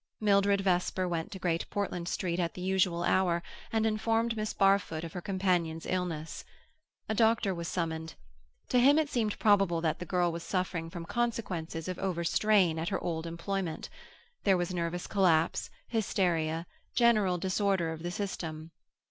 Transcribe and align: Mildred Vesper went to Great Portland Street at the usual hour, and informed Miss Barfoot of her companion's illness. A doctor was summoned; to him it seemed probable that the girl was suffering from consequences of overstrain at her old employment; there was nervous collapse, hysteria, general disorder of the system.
Mildred 0.19 0.61
Vesper 0.61 1.07
went 1.07 1.29
to 1.31 1.37
Great 1.37 1.69
Portland 1.69 2.07
Street 2.07 2.39
at 2.39 2.55
the 2.55 2.61
usual 2.61 3.03
hour, 3.03 3.43
and 3.71 3.85
informed 3.85 4.35
Miss 4.35 4.51
Barfoot 4.51 5.03
of 5.03 5.13
her 5.13 5.21
companion's 5.21 5.85
illness. 5.85 6.43
A 7.07 7.13
doctor 7.13 7.53
was 7.53 7.67
summoned; 7.67 8.15
to 8.69 8.79
him 8.79 8.97
it 8.97 9.09
seemed 9.11 9.37
probable 9.37 9.79
that 9.81 9.99
the 9.99 10.07
girl 10.07 10.31
was 10.31 10.41
suffering 10.41 10.89
from 10.89 11.05
consequences 11.05 11.87
of 11.87 11.99
overstrain 11.99 12.79
at 12.79 12.89
her 12.89 12.99
old 12.99 13.27
employment; 13.27 13.89
there 14.43 14.57
was 14.57 14.73
nervous 14.73 15.05
collapse, 15.05 15.69
hysteria, 15.89 16.65
general 16.95 17.37
disorder 17.37 17.91
of 17.91 18.01
the 18.01 18.09
system. 18.09 18.71